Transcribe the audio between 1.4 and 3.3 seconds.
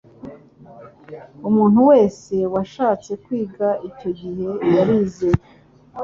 umuntu wese washatse